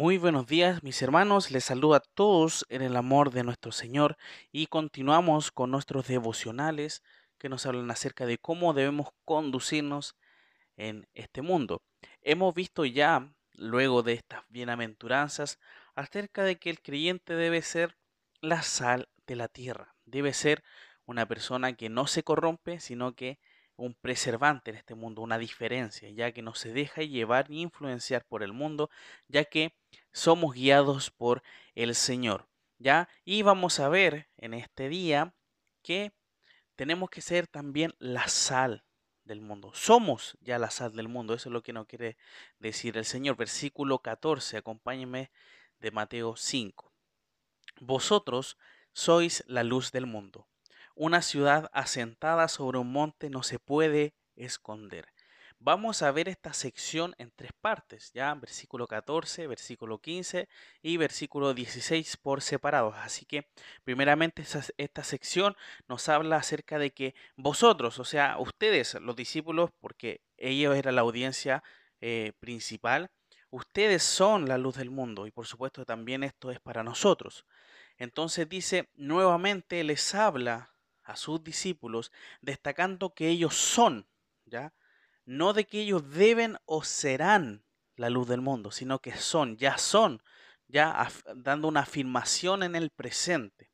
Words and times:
Muy 0.00 0.16
buenos 0.16 0.46
días, 0.46 0.82
mis 0.82 1.02
hermanos. 1.02 1.50
Les 1.50 1.62
saludo 1.62 1.94
a 1.94 2.00
todos 2.00 2.64
en 2.70 2.80
el 2.80 2.96
amor 2.96 3.32
de 3.32 3.44
nuestro 3.44 3.70
Señor 3.70 4.16
y 4.50 4.66
continuamos 4.68 5.52
con 5.52 5.70
nuestros 5.70 6.08
devocionales 6.08 7.02
que 7.36 7.50
nos 7.50 7.66
hablan 7.66 7.90
acerca 7.90 8.24
de 8.24 8.38
cómo 8.38 8.72
debemos 8.72 9.08
conducirnos 9.26 10.16
en 10.78 11.06
este 11.12 11.42
mundo. 11.42 11.82
Hemos 12.22 12.54
visto 12.54 12.86
ya, 12.86 13.30
luego 13.52 14.02
de 14.02 14.14
estas 14.14 14.42
bienaventuranzas, 14.48 15.58
acerca 15.94 16.44
de 16.44 16.56
que 16.56 16.70
el 16.70 16.80
creyente 16.80 17.34
debe 17.34 17.60
ser 17.60 17.98
la 18.40 18.62
sal 18.62 19.06
de 19.26 19.36
la 19.36 19.48
tierra, 19.48 19.94
debe 20.06 20.32
ser 20.32 20.64
una 21.04 21.26
persona 21.26 21.74
que 21.74 21.90
no 21.90 22.06
se 22.06 22.22
corrompe, 22.22 22.80
sino 22.80 23.14
que 23.14 23.38
un 23.80 23.94
preservante 23.94 24.70
en 24.70 24.76
este 24.76 24.94
mundo, 24.94 25.22
una 25.22 25.38
diferencia, 25.38 26.08
ya 26.10 26.32
que 26.32 26.42
no 26.42 26.54
se 26.54 26.72
deja 26.72 27.02
llevar 27.02 27.48
ni 27.50 27.62
influenciar 27.62 28.24
por 28.26 28.42
el 28.42 28.52
mundo, 28.52 28.90
ya 29.28 29.44
que 29.44 29.74
somos 30.12 30.54
guiados 30.54 31.10
por 31.10 31.42
el 31.74 31.94
Señor. 31.94 32.46
¿Ya? 32.78 33.08
Y 33.24 33.42
vamos 33.42 33.78
a 33.78 33.88
ver 33.88 34.28
en 34.38 34.54
este 34.54 34.88
día 34.88 35.34
que 35.82 36.12
tenemos 36.76 37.10
que 37.10 37.20
ser 37.20 37.46
también 37.46 37.94
la 37.98 38.26
sal 38.28 38.84
del 39.24 39.42
mundo. 39.42 39.72
Somos 39.74 40.38
ya 40.40 40.58
la 40.58 40.70
sal 40.70 40.96
del 40.96 41.08
mundo. 41.08 41.34
Eso 41.34 41.50
es 41.50 41.52
lo 41.52 41.62
que 41.62 41.74
nos 41.74 41.86
quiere 41.86 42.16
decir 42.58 42.96
el 42.96 43.04
Señor. 43.04 43.36
Versículo 43.36 43.98
14. 43.98 44.56
Acompáñenme 44.56 45.30
de 45.78 45.90
Mateo 45.90 46.36
5. 46.36 46.90
Vosotros 47.80 48.56
sois 48.92 49.44
la 49.46 49.62
luz 49.62 49.92
del 49.92 50.06
mundo. 50.06 50.48
Una 50.94 51.22
ciudad 51.22 51.70
asentada 51.72 52.48
sobre 52.48 52.78
un 52.78 52.92
monte 52.92 53.30
no 53.30 53.42
se 53.42 53.58
puede 53.58 54.14
esconder. 54.36 55.06
Vamos 55.62 56.00
a 56.00 56.10
ver 56.10 56.26
esta 56.30 56.54
sección 56.54 57.14
en 57.18 57.30
tres 57.36 57.52
partes, 57.60 58.12
ya 58.14 58.32
versículo 58.34 58.86
14, 58.86 59.46
versículo 59.46 59.98
15 59.98 60.48
y 60.80 60.96
versículo 60.96 61.52
16 61.52 62.16
por 62.16 62.40
separados. 62.40 62.94
Así 62.96 63.26
que 63.26 63.46
primeramente 63.84 64.42
esta, 64.78 65.04
sección 65.04 65.54
nos 65.86 66.08
habla 66.08 66.36
acerca 66.36 66.78
de 66.78 66.92
que 66.92 67.14
vosotros, 67.36 67.98
o 67.98 68.06
sea, 68.06 68.38
ustedes, 68.38 68.94
los 69.02 69.16
discípulos, 69.16 69.70
porque 69.80 70.22
ellos 70.38 70.74
era 70.76 70.92
la 70.92 71.02
audiencia 71.02 71.62
eh, 72.00 72.32
principal, 72.40 73.10
ustedes 73.50 74.02
son 74.02 74.48
la 74.48 74.56
luz 74.56 74.76
del 74.76 74.90
mundo 74.90 75.26
y 75.26 75.30
por 75.30 75.46
supuesto 75.46 75.84
también 75.84 76.24
esto 76.24 76.50
es 76.50 76.58
para 76.58 76.82
nosotros. 76.82 77.44
Entonces 77.98 78.48
dice, 78.48 78.88
nuevamente 78.94 79.84
les 79.84 80.14
habla 80.14 80.70
a 81.10 81.16
sus 81.16 81.42
discípulos, 81.42 82.12
destacando 82.40 83.14
que 83.14 83.28
ellos 83.28 83.56
son, 83.56 84.06
¿ya? 84.44 84.72
No 85.24 85.52
de 85.52 85.66
que 85.66 85.80
ellos 85.80 86.10
deben 86.10 86.56
o 86.66 86.84
serán 86.84 87.64
la 87.96 88.10
luz 88.10 88.28
del 88.28 88.40
mundo, 88.40 88.70
sino 88.70 89.00
que 89.00 89.12
son, 89.16 89.56
ya 89.56 89.76
son, 89.76 90.22
ya 90.68 91.08
dando 91.34 91.68
una 91.68 91.80
afirmación 91.80 92.62
en 92.62 92.76
el 92.76 92.90
presente. 92.90 93.70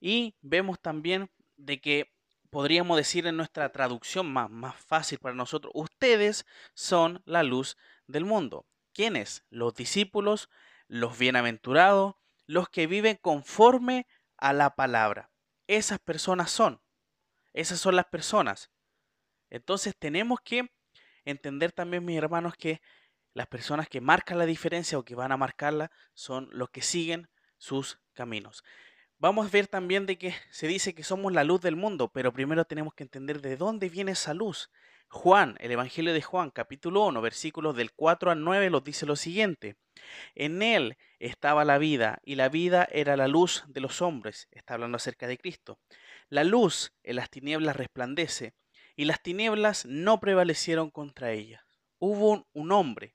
Y 0.00 0.36
vemos 0.40 0.80
también 0.80 1.30
de 1.56 1.80
que 1.80 2.12
podríamos 2.50 2.96
decir 2.96 3.26
en 3.26 3.36
nuestra 3.36 3.70
traducción 3.72 4.32
más, 4.32 4.48
más 4.48 4.76
fácil 4.76 5.18
para 5.18 5.34
nosotros, 5.34 5.72
ustedes 5.74 6.46
son 6.72 7.20
la 7.26 7.42
luz 7.42 7.76
del 8.06 8.24
mundo. 8.24 8.64
¿Quiénes? 8.94 9.44
Los 9.50 9.74
discípulos, 9.74 10.48
los 10.86 11.18
bienaventurados, 11.18 12.14
los 12.46 12.68
que 12.68 12.86
viven 12.86 13.18
conforme 13.20 14.06
a 14.36 14.52
la 14.52 14.76
palabra 14.76 15.30
esas 15.68 16.00
personas 16.00 16.50
son. 16.50 16.80
Esas 17.52 17.78
son 17.78 17.94
las 17.94 18.06
personas. 18.06 18.70
Entonces 19.50 19.94
tenemos 19.96 20.40
que 20.40 20.70
entender 21.24 21.72
también, 21.72 22.04
mis 22.04 22.18
hermanos, 22.18 22.56
que 22.56 22.80
las 23.34 23.46
personas 23.46 23.88
que 23.88 24.00
marcan 24.00 24.38
la 24.38 24.46
diferencia 24.46 24.98
o 24.98 25.04
que 25.04 25.14
van 25.14 25.30
a 25.30 25.36
marcarla 25.36 25.90
son 26.14 26.48
los 26.50 26.70
que 26.70 26.82
siguen 26.82 27.28
sus 27.56 28.00
caminos. 28.12 28.64
Vamos 29.18 29.46
a 29.46 29.50
ver 29.50 29.66
también 29.66 30.06
de 30.06 30.16
que 30.16 30.34
se 30.50 30.68
dice 30.68 30.94
que 30.94 31.02
somos 31.02 31.32
la 31.32 31.44
luz 31.44 31.60
del 31.60 31.76
mundo, 31.76 32.10
pero 32.12 32.32
primero 32.32 32.64
tenemos 32.64 32.94
que 32.94 33.02
entender 33.02 33.40
de 33.40 33.56
dónde 33.56 33.88
viene 33.88 34.12
esa 34.12 34.32
luz. 34.34 34.70
Juan, 35.08 35.56
el 35.60 35.72
Evangelio 35.72 36.12
de 36.12 36.22
Juan, 36.22 36.50
capítulo 36.50 37.06
1, 37.06 37.20
versículos 37.20 37.74
del 37.74 37.92
4 37.92 38.30
al 38.30 38.44
9, 38.44 38.70
nos 38.70 38.84
dice 38.84 39.06
lo 39.06 39.16
siguiente. 39.16 39.76
En 40.34 40.62
él 40.62 40.96
estaba 41.18 41.64
la 41.64 41.78
vida, 41.78 42.20
y 42.24 42.36
la 42.36 42.48
vida 42.48 42.88
era 42.92 43.16
la 43.16 43.28
luz 43.28 43.64
de 43.68 43.80
los 43.80 44.02
hombres. 44.02 44.48
Está 44.50 44.74
hablando 44.74 44.96
acerca 44.96 45.26
de 45.26 45.38
Cristo. 45.38 45.78
La 46.28 46.44
luz 46.44 46.92
en 47.02 47.16
las 47.16 47.30
tinieblas 47.30 47.76
resplandece, 47.76 48.54
y 48.96 49.04
las 49.04 49.22
tinieblas 49.22 49.86
no 49.86 50.20
prevalecieron 50.20 50.90
contra 50.90 51.32
ella. 51.32 51.64
Hubo 51.98 52.46
un 52.52 52.72
hombre 52.72 53.14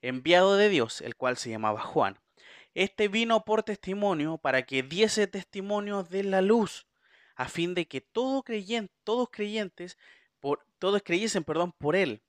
enviado 0.00 0.56
de 0.56 0.68
Dios, 0.68 1.00
el 1.00 1.16
cual 1.16 1.36
se 1.36 1.50
llamaba 1.50 1.80
Juan. 1.80 2.18
Este 2.74 3.08
vino 3.08 3.44
por 3.44 3.62
testimonio 3.62 4.38
para 4.38 4.62
que 4.62 4.82
diese 4.82 5.26
testimonio 5.26 6.02
de 6.02 6.24
la 6.24 6.40
luz, 6.40 6.86
a 7.36 7.48
fin 7.48 7.74
de 7.74 7.86
que 7.86 8.00
todo 8.00 8.42
creyente, 8.42 8.92
todos 9.04 9.28
creyentes, 9.30 9.98
por, 10.40 10.66
todos 10.78 11.02
creyesen, 11.02 11.44
perdón, 11.44 11.72
por 11.78 11.96
él. 11.96 12.22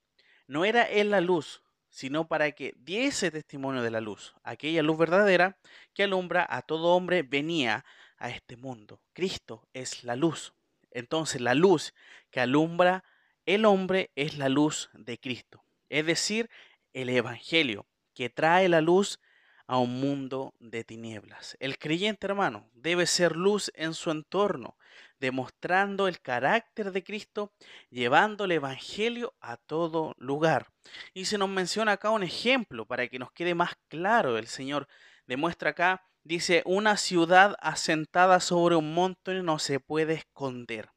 No 0.48 0.66
era 0.66 0.84
él 0.84 1.12
la 1.12 1.22
luz, 1.22 1.64
sino 1.96 2.28
para 2.28 2.52
que 2.52 2.76
diese 2.78 3.32
testimonio 3.32 3.82
de 3.82 3.90
la 3.90 4.02
luz, 4.02 4.36
aquella 4.44 4.84
luz 4.84 4.98
verdadera 4.98 5.58
que 5.94 6.04
alumbra 6.04 6.46
a 6.50 6.62
todo 6.62 6.94
hombre 6.94 7.24
venía 7.24 7.86
a 8.18 8.30
este 8.30 8.58
mundo. 8.58 9.00
Cristo 9.14 9.66
es 9.74 10.04
la 10.04 10.18
luz. 10.18 10.54
Entonces 10.92 11.40
la 11.40 11.54
luz 11.54 11.94
que 12.32 12.42
alumbra 12.42 13.06
el 13.46 13.64
hombre 13.64 14.12
es 14.16 14.38
la 14.38 14.50
luz 14.50 14.90
de 14.92 15.18
Cristo, 15.18 15.64
es 15.88 16.06
decir, 16.06 16.50
el 16.92 17.08
Evangelio, 17.08 17.86
que 18.14 18.30
trae 18.30 18.68
la 18.68 18.82
luz 18.82 19.22
a 19.66 19.78
un 19.78 20.02
mundo 20.02 20.54
de 20.60 20.84
tinieblas. 20.84 21.56
El 21.62 21.78
creyente 21.78 22.28
hermano 22.28 22.70
debe 22.74 23.06
ser 23.06 23.38
luz 23.38 23.72
en 23.74 23.94
su 23.94 24.12
entorno, 24.12 24.76
demostrando 25.26 26.08
el 26.08 26.22
carácter 26.22 26.92
de 26.92 27.04
Cristo, 27.04 27.52
llevando 27.90 28.46
el 28.46 28.52
Evangelio 28.52 29.34
a 29.42 29.58
todo 29.58 30.14
lugar. 30.20 30.68
Y 31.16 31.26
se 31.26 31.40
nos 31.40 31.50
menciona 31.50 31.94
acá 31.94 32.12
un 32.12 32.22
ejemplo 32.22 32.86
para 32.86 33.08
que 33.08 33.18
nos 33.18 33.32
quede 33.32 33.56
más 33.56 33.74
claro. 33.88 34.38
El 34.38 34.46
Señor 34.46 34.88
demuestra 35.26 35.72
acá, 35.72 36.04
dice, 36.24 36.62
una 36.66 36.96
ciudad 36.96 37.56
asentada 37.60 38.40
sobre 38.40 38.76
un 38.76 38.94
monte 38.94 39.42
no 39.42 39.58
se 39.58 39.80
puede 39.80 40.14
esconder. 40.14 40.92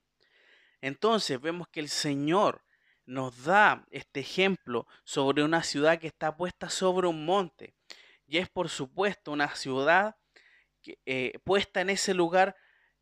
Entonces 0.83 1.41
vemos 1.41 1.67
que 1.69 1.81
el 1.81 1.89
Señor 1.89 2.63
nos 3.07 3.45
da 3.45 3.87
este 3.91 4.21
ejemplo 4.21 4.87
sobre 5.05 5.43
una 5.43 5.63
ciudad 5.63 5.99
que 5.99 6.09
está 6.09 6.37
puesta 6.37 6.69
sobre 6.69 7.07
un 7.07 7.25
monte. 7.25 7.73
Y 8.27 8.37
es 8.37 8.51
por 8.51 8.69
supuesto 8.69 9.33
una 9.33 9.49
ciudad 9.57 10.17
que, 10.83 10.99
eh, 11.07 11.39
puesta 11.45 11.81
en 11.81 11.89
ese 11.89 12.13
lugar 12.13 12.55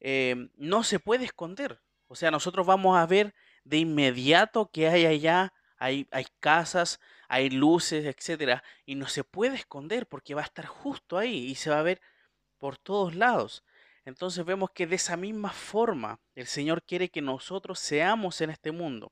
Em, 0.08 0.50
no 0.54 0.84
se 0.84 1.00
puede 1.00 1.24
esconder. 1.24 1.80
O 2.06 2.14
sea, 2.14 2.30
nosotros 2.30 2.64
vamos 2.64 2.96
a 2.96 3.06
ver 3.06 3.34
de 3.64 3.78
inmediato 3.78 4.70
que 4.70 4.86
hay 4.86 5.04
allá, 5.04 5.52
hay, 5.78 6.06
hay 6.12 6.26
casas, 6.38 7.00
hay 7.26 7.50
luces, 7.50 8.04
etcétera, 8.04 8.62
y 8.84 8.94
no 8.94 9.08
se 9.08 9.24
puede 9.24 9.56
esconder 9.56 10.06
porque 10.06 10.36
va 10.36 10.42
a 10.42 10.44
estar 10.44 10.66
justo 10.66 11.18
ahí 11.18 11.46
y 11.46 11.56
se 11.56 11.70
va 11.70 11.80
a 11.80 11.82
ver 11.82 12.00
por 12.58 12.78
todos 12.78 13.16
lados. 13.16 13.64
Entonces 14.04 14.44
vemos 14.44 14.70
que 14.70 14.86
de 14.86 14.94
esa 14.94 15.16
misma 15.16 15.50
forma 15.50 16.20
el 16.36 16.46
Señor 16.46 16.84
quiere 16.84 17.08
que 17.08 17.20
nosotros 17.20 17.80
seamos 17.80 18.40
en 18.40 18.50
este 18.50 18.70
mundo, 18.70 19.10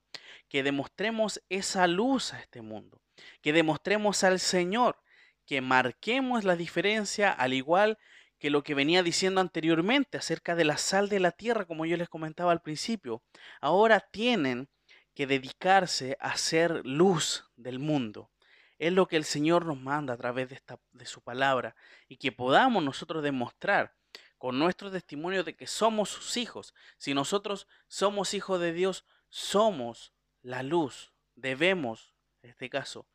que 0.48 0.62
demostremos 0.62 1.42
esa 1.48 1.88
luz 1.88 2.32
a 2.34 2.38
este 2.38 2.62
mundo, 2.62 3.02
que 3.42 3.52
demostremos 3.52 4.22
al 4.22 4.38
Señor, 4.38 5.02
que 5.44 5.60
marquemos 5.60 6.44
la 6.44 6.54
diferencia 6.54 7.32
al 7.32 7.52
igual 7.52 7.98
que 8.44 8.50
lo 8.50 8.62
que 8.62 8.74
venía 8.74 9.02
diciendo 9.02 9.40
anteriormente 9.40 10.18
acerca 10.18 10.54
de 10.54 10.66
la 10.66 10.76
sal 10.76 11.08
de 11.08 11.18
la 11.18 11.30
tierra, 11.30 11.64
como 11.64 11.86
yo 11.86 11.96
les 11.96 12.10
comentaba 12.10 12.52
al 12.52 12.60
principio. 12.60 13.22
Ahora 13.62 14.00
tienen 14.00 14.68
que 15.14 15.26
dedicarse 15.26 16.18
a 16.20 16.36
ser 16.36 16.84
luz 16.84 17.50
del 17.56 17.78
mundo. 17.78 18.30
Es 18.78 18.92
lo 18.92 19.08
que 19.08 19.16
el 19.16 19.24
Señor 19.24 19.64
nos 19.64 19.80
manda 19.80 20.12
a 20.12 20.18
través 20.18 20.50
de, 20.50 20.56
esta, 20.56 20.78
de 20.92 21.06
su 21.06 21.22
palabra 21.22 21.74
y 22.06 22.18
que 22.18 22.32
podamos 22.32 22.84
nosotros 22.84 23.22
demostrar 23.22 23.94
con 24.36 24.58
nuestro 24.58 24.90
testimonio 24.90 25.42
de 25.42 25.56
que 25.56 25.66
somos 25.66 26.10
sus 26.10 26.36
hijos. 26.36 26.74
Si 26.98 27.14
nosotros 27.14 27.66
somos 27.88 28.34
hijos 28.34 28.60
de 28.60 28.74
Dios, 28.74 29.06
somos 29.30 30.12
la 30.42 30.62
luz. 30.62 31.14
Debemos, 31.34 32.14
en 32.42 32.50
este 32.50 32.68
caso, 32.68 33.08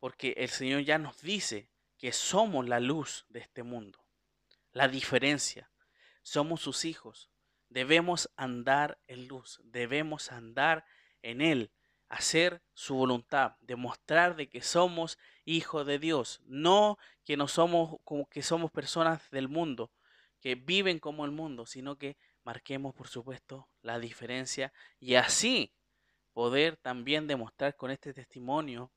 porque 0.00 0.34
el 0.36 0.48
Señor 0.48 0.80
ya 0.80 0.98
nos 0.98 1.20
dice 1.20 1.70
que 1.98 2.10
somos 2.10 2.66
la 2.66 2.80
luz 2.80 3.26
de 3.28 3.38
este 3.38 3.62
mundo 3.62 4.05
la 4.76 4.88
diferencia. 4.88 5.70
Somos 6.22 6.60
sus 6.60 6.84
hijos. 6.84 7.30
Debemos 7.70 8.30
andar 8.36 8.98
en 9.06 9.26
luz, 9.26 9.58
debemos 9.64 10.30
andar 10.30 10.84
en 11.22 11.40
Él, 11.40 11.72
hacer 12.10 12.62
su 12.74 12.94
voluntad, 12.94 13.56
demostrar 13.60 14.36
de 14.36 14.50
que 14.50 14.60
somos 14.60 15.18
hijos 15.46 15.86
de 15.86 15.98
Dios, 15.98 16.42
no 16.44 16.98
que 17.24 17.38
no 17.38 17.48
somos 17.48 17.96
como 18.04 18.28
que 18.28 18.42
somos 18.42 18.70
personas 18.70 19.30
del 19.30 19.48
mundo, 19.48 19.90
que 20.40 20.56
viven 20.56 20.98
como 20.98 21.24
el 21.24 21.30
mundo, 21.30 21.64
sino 21.64 21.96
que 21.96 22.18
marquemos 22.44 22.94
por 22.94 23.08
supuesto 23.08 23.70
la 23.80 23.98
diferencia 23.98 24.74
y 25.00 25.14
así 25.14 25.72
poder 26.34 26.76
también 26.76 27.26
demostrar 27.26 27.76
con 27.76 27.90
este 27.90 28.12
testimonio 28.12 28.92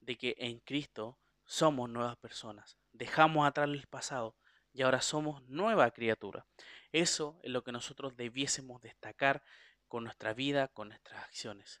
de 0.00 0.16
que 0.16 0.36
en 0.38 0.60
Cristo 0.60 1.18
somos 1.44 1.90
nuevas 1.90 2.16
personas. 2.18 2.78
dejamos 2.92 3.48
atrás 3.48 3.68
el 3.68 3.88
pasado 3.88 4.36
y 4.74 4.82
ahora 4.82 5.00
somos 5.00 5.42
nueva 5.48 5.90
criatura. 5.92 6.46
Eso 6.92 7.38
es 7.42 7.50
lo 7.50 7.62
que 7.62 7.72
nosotros 7.72 8.16
debiésemos 8.16 8.82
destacar 8.82 9.42
con 9.88 10.04
nuestra 10.04 10.34
vida, 10.34 10.68
con 10.68 10.88
nuestras 10.88 11.24
acciones. 11.24 11.80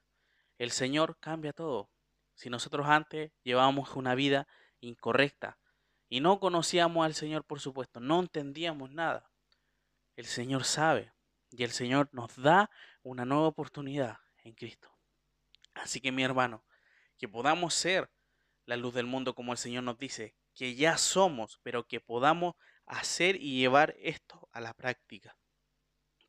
El 0.58 0.70
Señor 0.70 1.18
cambia 1.18 1.52
todo. 1.52 1.90
Si 2.34 2.48
nosotros 2.48 2.86
antes 2.86 3.32
llevábamos 3.42 3.96
una 3.96 4.14
vida 4.14 4.46
incorrecta 4.80 5.58
y 6.08 6.20
no 6.20 6.38
conocíamos 6.38 7.04
al 7.04 7.14
Señor, 7.14 7.44
por 7.44 7.60
supuesto, 7.60 7.98
no 8.00 8.20
entendíamos 8.20 8.90
nada, 8.90 9.30
el 10.16 10.26
Señor 10.26 10.64
sabe 10.64 11.12
y 11.50 11.64
el 11.64 11.70
Señor 11.70 12.08
nos 12.12 12.36
da 12.36 12.70
una 13.02 13.24
nueva 13.24 13.48
oportunidad 13.48 14.18
en 14.44 14.54
Cristo. 14.54 14.90
Así 15.74 16.00
que 16.00 16.12
mi 16.12 16.22
hermano, 16.22 16.64
que 17.18 17.28
podamos 17.28 17.74
ser 17.74 18.10
la 18.66 18.76
luz 18.76 18.94
del 18.94 19.06
mundo 19.06 19.34
como 19.34 19.52
el 19.52 19.58
Señor 19.58 19.82
nos 19.82 19.98
dice, 19.98 20.36
que 20.54 20.76
ya 20.76 20.96
somos, 20.98 21.58
pero 21.62 21.86
que 21.86 22.00
podamos 22.00 22.54
hacer 22.86 23.36
y 23.36 23.58
llevar 23.58 23.94
esto 23.98 24.48
a 24.52 24.60
la 24.60 24.74
práctica. 24.74 25.36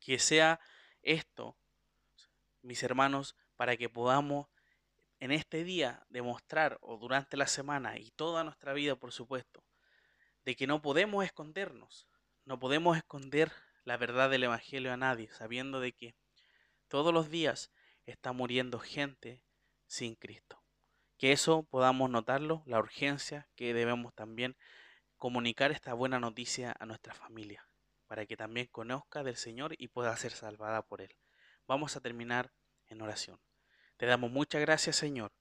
Que 0.00 0.18
sea 0.18 0.60
esto, 1.02 1.56
mis 2.62 2.82
hermanos, 2.82 3.36
para 3.56 3.76
que 3.76 3.88
podamos 3.88 4.48
en 5.18 5.32
este 5.32 5.64
día 5.64 6.04
demostrar, 6.08 6.78
o 6.82 6.98
durante 6.98 7.36
la 7.36 7.46
semana 7.46 7.98
y 7.98 8.10
toda 8.10 8.44
nuestra 8.44 8.72
vida, 8.74 8.96
por 8.96 9.12
supuesto, 9.12 9.64
de 10.44 10.56
que 10.56 10.66
no 10.66 10.82
podemos 10.82 11.24
escondernos, 11.24 12.06
no 12.44 12.58
podemos 12.58 12.96
esconder 12.96 13.50
la 13.84 13.96
verdad 13.96 14.30
del 14.30 14.44
Evangelio 14.44 14.92
a 14.92 14.96
nadie, 14.96 15.30
sabiendo 15.32 15.80
de 15.80 15.92
que 15.92 16.16
todos 16.88 17.12
los 17.14 17.30
días 17.30 17.72
está 18.04 18.32
muriendo 18.32 18.78
gente 18.78 19.42
sin 19.86 20.14
Cristo. 20.14 20.62
Que 21.18 21.32
eso 21.32 21.62
podamos 21.62 22.10
notarlo, 22.10 22.62
la 22.66 22.78
urgencia 22.78 23.48
que 23.56 23.72
debemos 23.72 24.14
también 24.14 24.56
comunicar 25.18 25.72
esta 25.72 25.94
buena 25.94 26.20
noticia 26.20 26.74
a 26.78 26.86
nuestra 26.86 27.14
familia, 27.14 27.66
para 28.06 28.26
que 28.26 28.36
también 28.36 28.66
conozca 28.66 29.22
del 29.22 29.36
Señor 29.36 29.74
y 29.78 29.88
pueda 29.88 30.16
ser 30.16 30.32
salvada 30.32 30.82
por 30.82 31.00
Él. 31.00 31.16
Vamos 31.66 31.96
a 31.96 32.00
terminar 32.00 32.52
en 32.86 33.00
oración. 33.00 33.40
Te 33.96 34.06
damos 34.06 34.30
muchas 34.30 34.60
gracias, 34.60 34.96
Señor, 34.96 35.32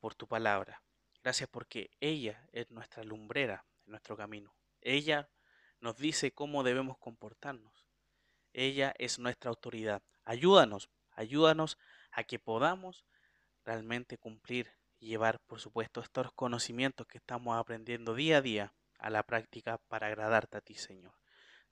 por 0.00 0.14
tu 0.14 0.26
palabra. 0.26 0.82
Gracias 1.22 1.48
porque 1.48 1.90
ella 2.00 2.48
es 2.52 2.70
nuestra 2.70 3.04
lumbrera 3.04 3.64
en 3.84 3.92
nuestro 3.92 4.16
camino. 4.16 4.54
Ella 4.80 5.30
nos 5.80 5.96
dice 5.96 6.32
cómo 6.32 6.62
debemos 6.62 6.98
comportarnos. 6.98 7.86
Ella 8.52 8.94
es 8.98 9.18
nuestra 9.18 9.50
autoridad. 9.50 10.02
Ayúdanos, 10.24 10.90
ayúdanos 11.12 11.78
a 12.10 12.24
que 12.24 12.38
podamos 12.38 13.04
realmente 13.64 14.18
cumplir 14.18 14.72
y 14.98 15.08
llevar, 15.08 15.40
por 15.40 15.60
supuesto, 15.60 16.00
estos 16.00 16.32
conocimientos 16.32 17.06
que 17.06 17.18
estamos 17.18 17.56
aprendiendo 17.56 18.14
día 18.14 18.38
a 18.38 18.42
día 18.42 18.72
a 18.98 19.10
la 19.10 19.24
práctica 19.24 19.78
para 19.88 20.08
agradarte 20.08 20.58
a 20.58 20.60
ti, 20.60 20.74
Señor. 20.74 21.14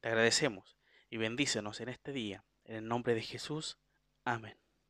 Te 0.01 0.09
agradecemos 0.09 0.77
y 1.11 1.17
bendícenos 1.17 1.81
en 1.81 1.89
este 1.89 2.13
día. 2.13 2.45
En 2.65 2.77
el 2.77 2.89
nombre 2.89 3.15
de 3.15 3.23
Jesús. 3.23 3.79
Amén. 4.25 4.64